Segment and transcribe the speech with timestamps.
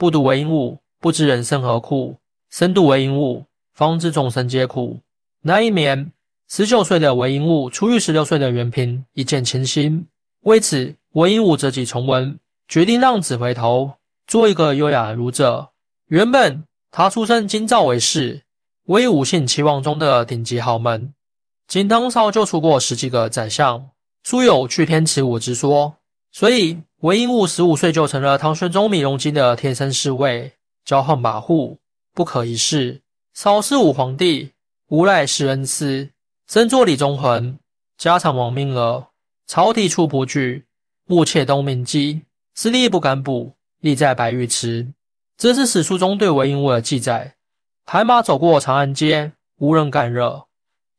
[0.00, 2.16] 不读为因物，不知人生何苦；
[2.48, 4.98] 深度为因物，方知众生皆苦。
[5.42, 6.10] 那一年，
[6.48, 10.06] 十九岁的韦应物初遇十六岁的袁平，一见倾心。
[10.44, 13.92] 为此，韦应物折戟重温，决定让子回头，
[14.26, 15.68] 做一个优雅的儒者。
[16.06, 18.44] 原本他出身京兆韦氏，
[18.84, 21.12] 为五姓齐王中的顶级豪门。
[21.68, 23.90] 金汤少就出过十几个宰相，
[24.24, 25.96] 素有去天池武之说。
[26.32, 30.52] 所以，韦应物十五岁就成了唐玄宗米荣基的贴身侍卫，
[30.86, 31.78] 骄横跋扈，
[32.12, 33.00] 不可一世。
[33.32, 34.52] 少是武皇帝
[34.88, 36.10] 无赖施恩赐，
[36.46, 37.58] 身作李宗恒，
[37.96, 39.08] 家产亡命了。
[39.46, 40.66] 朝廷出不惧，
[41.06, 42.20] 目窃东明基，
[42.54, 44.92] 私力不敢补，立在白玉池。
[45.38, 47.36] 这是史书中对韦应物的记载。
[47.86, 50.44] 海马走过长安街，无人敢惹。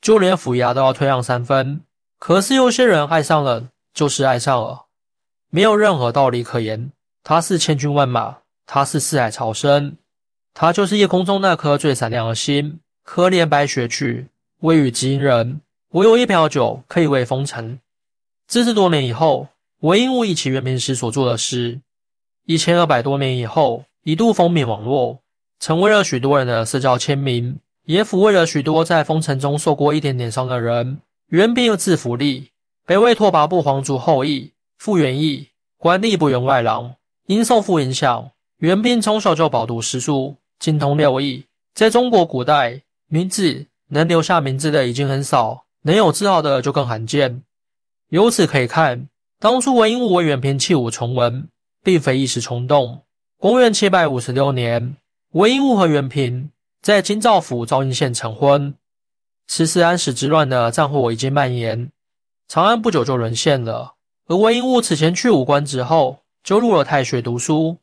[0.00, 1.82] 就连府衙都要退让三分，
[2.18, 4.86] 可是有些人爱上了，就是爱上了，
[5.50, 6.90] 没有任何道理可言。
[7.22, 9.96] 他是千军万马，他是四海潮生，
[10.54, 12.80] 他就是夜空中那颗最闪亮的星。
[13.02, 14.28] 可怜白雪去，
[14.60, 15.60] 微雨惊人。
[15.90, 17.80] 我有一瓢酒，可以慰风尘。
[18.46, 19.48] 这是多年以后，
[19.80, 21.80] 韦应物忆起元明时所做的诗。
[22.46, 25.18] 一千二百多年以后，一度风靡网络，
[25.58, 27.58] 成为了许多人的社交签名。
[27.86, 31.00] 也抚慰了许多在风尘中受过一点点伤的人。
[31.28, 32.50] 元平字福利，
[32.86, 36.94] 北魏拓跋部皇族后裔，复原义，官吏部员外郎。
[37.26, 41.44] 因受父影响，元平从小就饱读诗书，精通六艺。
[41.74, 47.42] 在中国古代，名字能留下名字的已经很少，能有字号的就更罕见。
[48.08, 49.06] 由此可以看，
[49.38, 51.46] 当初文英物为元平弃武从文，
[51.84, 53.02] 并非一时冲动。
[53.36, 54.96] 公元七百五十六年，
[55.32, 56.50] 文英物和元平。
[56.80, 58.74] 在京兆府昭应县成婚，
[59.46, 61.92] 此时安史之乱的战火已经蔓延，
[62.48, 63.96] 长安不久就沦陷了。
[64.30, 67.78] 而韦应物此前去武官之后，就入了太学读书，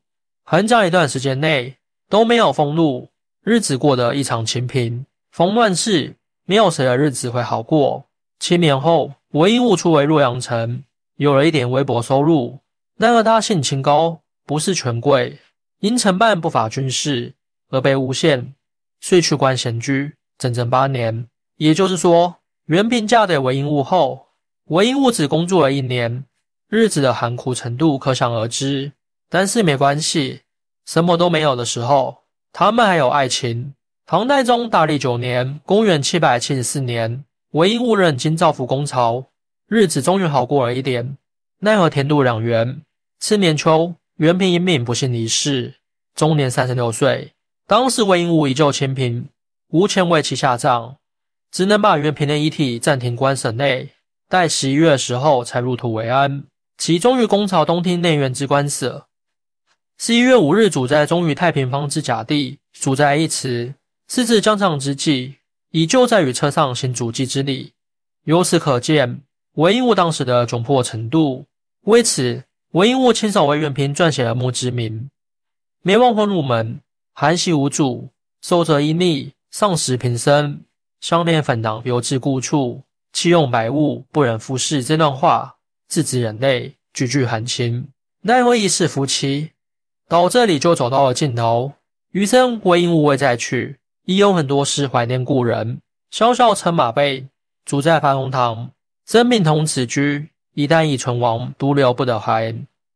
[0.46, 1.76] 很长一段时间内
[2.08, 3.10] 都没有封禄，
[3.44, 5.06] 日子过得异常清贫。
[5.30, 8.06] 逢乱世，没有谁的日子会好过。
[8.40, 10.86] 七年后，韦应物出为洛阳城，
[11.18, 12.60] 有了一点微薄收入。
[12.96, 15.38] 然而他性情高，不是权贵，
[15.82, 17.34] 因承办不法军事
[17.72, 18.54] 而被诬陷。
[19.02, 21.28] 遂去官闲居整整八年，
[21.58, 24.28] 也就是说，元平嫁给韦应物后，
[24.68, 26.24] 韦应物只工作了一年，
[26.70, 28.92] 日子的寒苦程度可想而知。
[29.30, 30.42] 但是没关系，
[30.86, 33.74] 什么都没有的时候，他们还有爱情。
[34.06, 39.26] 唐代宗大历九年（公元七百七十四年），韦应物任京兆府公曹，
[39.68, 41.18] 日子终于好过了一点。
[41.60, 42.82] 奈何天妒两元，
[43.20, 45.76] 次年秋，元平因病不幸离世，
[46.16, 47.34] 终年三十六岁。
[47.66, 49.28] 当时韦应物依旧清贫，
[49.70, 50.96] 无钱为其下葬，
[51.52, 53.90] 只能把元平的遗体暂停关省内，
[54.30, 56.46] 待十一月的时候才入土为安。
[56.78, 59.08] 其终于公朝东厅内院之官舍。
[59.98, 63.74] 十一月五日，主在终于太平坊之甲地，主在一词，
[64.08, 65.38] 是指将上之际，
[65.72, 67.74] 依旧在与车上行主祭之礼。
[68.26, 69.22] 由此可见，
[69.54, 71.46] 韦应物当时的窘迫程度。
[71.82, 72.44] 为此，
[72.74, 75.10] 韦应物亲手为元平撰写了墓志铭，
[75.82, 76.80] 没忘婚入门。
[77.14, 78.10] 寒习无主，
[78.44, 80.62] 受者因逆，丧食平生，
[81.02, 84.84] 相恋粉囊，留至故处，弃用百物，不忍复视。
[84.84, 85.57] 这段话
[85.88, 87.88] 字字忍泪，句句含情。
[88.22, 89.52] 奈何一世夫妻，
[90.10, 91.74] 到这里就走到了尽头。
[92.12, 95.80] 余生唯应无未再去，已有很多事怀念故人。
[96.12, 97.28] 萧萧乘马背，
[97.66, 98.72] 主在樊红堂，
[99.06, 100.30] 生命同此居。
[100.54, 102.54] 一旦已存亡，独留不得怀。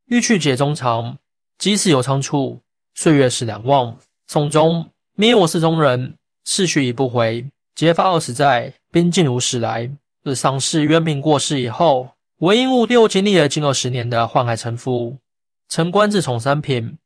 [0.08, 1.18] 欲去解中肠，
[1.58, 2.60] 即使有长处，
[2.96, 3.96] 岁月是难忘。
[4.28, 7.46] 宋中，灭我世中人，逝去已不回。
[7.76, 9.90] 结发二十载，兵尽如始来。
[10.24, 12.10] 自丧事渊明过世以后，
[12.42, 15.20] 韦应物又经历了近二十年的宦海沉浮，
[15.68, 16.98] 曾官至从三品，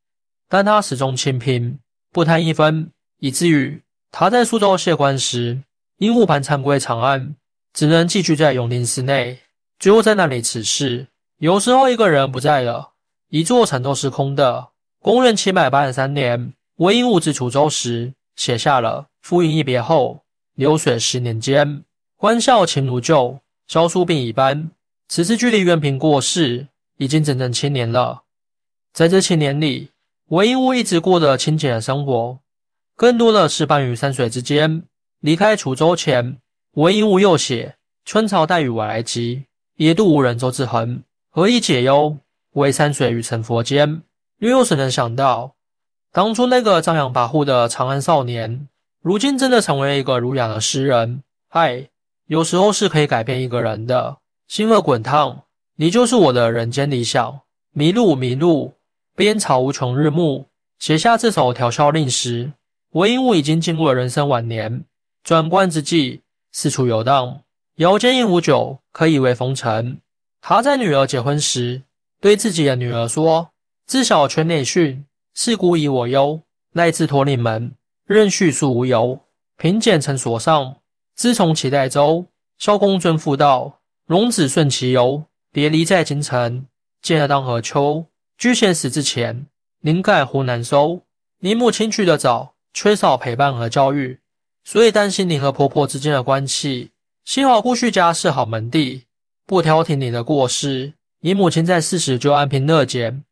[0.48, 1.78] 但他始终清贫，
[2.10, 3.82] 不贪一分，以至于
[4.12, 5.62] 他在苏州谢官时，
[5.98, 7.36] 因误盘参归长安，
[7.74, 9.38] 只能寄居在永宁寺内，
[9.78, 11.06] 最后在那里辞世。
[11.40, 12.92] 有时候一个人不在了，
[13.28, 14.70] 一座城都是空的。
[15.02, 16.54] 公元七百八十三年。
[16.78, 20.24] 韦应物至楚州时，写下了“夫应一别后，
[20.56, 21.84] 流水十年间，
[22.16, 24.72] 欢笑情如旧，萧疏病已斑。”
[25.08, 26.68] 此次距离元平过世
[26.98, 28.24] 已经整整七年了。
[28.92, 29.92] 在这七年里，
[30.30, 32.40] 韦应物一直过着清简的生活，
[32.96, 34.84] 更多的是伴于山水之间。
[35.20, 36.38] 离开楚州前，
[36.74, 42.18] 韦应物又写：“春潮带雨我来急，野渡无人舟自横，何以解忧？
[42.54, 44.02] 唯山水与成佛间。”
[44.40, 45.56] 又有谁能想到？
[46.12, 48.68] 当初那个张扬跋扈的长安少年，
[49.02, 51.24] 如今真的成为了一个儒雅的诗人。
[51.50, 51.90] 嗨，
[52.28, 54.18] 有时候是可以改变一个人的。
[54.48, 55.44] 星河滚烫，
[55.76, 57.42] 你就是我的人间理想。
[57.72, 58.76] 迷路迷路，
[59.16, 60.46] 边草无穷日暮，
[60.80, 62.54] 写下这首调笑令时，
[62.92, 64.86] 韦应物已经进入了人生晚年。
[65.24, 66.22] 转关之际，
[66.52, 67.42] 四处游荡，
[67.78, 70.00] 遥见一壶酒，可以慰风尘。
[70.40, 71.82] 他在女儿结婚时，
[72.22, 73.50] 对自己的女儿说
[73.88, 75.04] ：“自小全内训，
[75.34, 76.40] 是孤以我忧。
[76.74, 77.74] 乃至托令门，
[78.06, 79.20] 任叙述无由。
[79.58, 80.78] 平简成所上，
[81.16, 82.26] 自从齐代周，
[82.58, 85.26] 萧公尊妇道，荣子顺其游。
[85.52, 86.66] 别离在京城，
[87.02, 88.06] 见了当何秋？
[88.38, 89.48] 居贤死之前，
[89.82, 91.02] 宁盖湖南收。
[91.40, 94.20] 你母亲去得早，缺少陪伴和教育。”
[94.66, 96.92] 所以担心你和婆婆之间的关系。
[97.24, 99.04] 幸好顾婿家是好门第，
[99.46, 100.94] 不挑剔你的过失。
[101.22, 103.24] 你母亲在世时就安贫乐俭，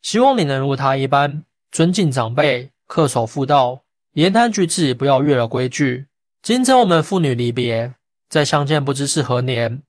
[0.00, 3.82] 希望你能如她一般，尊敬长辈，恪守妇道，
[4.14, 6.06] 言谈举止不要越了规矩。
[6.40, 7.94] 今朝我们父女离别，
[8.28, 9.82] 再相见不知是何年。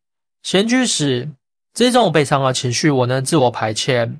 [0.50, 1.30] 闲居时，
[1.74, 4.20] 这种悲伤的情绪我能自我排遣。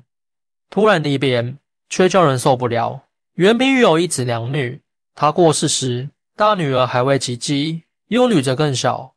[0.68, 1.56] 突然离别，
[1.88, 3.04] 却叫人受不了。
[3.36, 4.82] 袁冰玉有一子两女，
[5.14, 6.10] 他过世时。
[6.36, 9.14] 大女儿还未及笄，幼女则更小。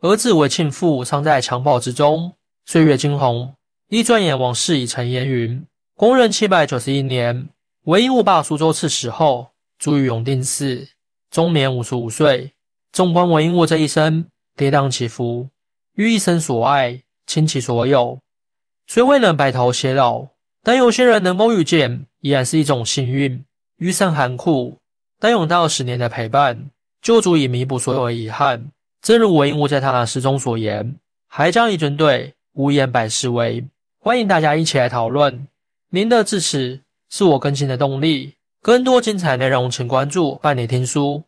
[0.00, 2.34] 儿子为庆父，尚在襁褓之中，
[2.66, 3.54] 岁月惊鸿。
[3.88, 5.64] 一转眼，往事已成烟云。
[5.96, 7.48] 公元七百九十一年，
[7.84, 10.86] 韦应物罢苏州刺史后，卒于永定寺，
[11.30, 12.52] 终年五十五岁。
[12.92, 15.48] 纵观韦应物这一生，跌宕起伏，
[15.94, 18.18] 于一生所爱倾其所有，
[18.86, 20.26] 虽未能白头偕老，
[20.62, 23.44] 但有些人能够遇见，依然是一种幸运。
[23.78, 24.76] 余生寒酷。
[25.22, 26.70] 但有到十年的陪伴，
[27.02, 28.70] 就足以弥补所有的遗憾。
[29.02, 30.96] 正如韦应物在他的诗中所言
[31.28, 33.62] ：“还将一军队，无言百事为。”
[34.00, 35.46] 欢迎大家一起来讨论。
[35.90, 38.32] 您的支持是我更新的动力。
[38.62, 41.22] 更多精彩内容，请关注伴你听书。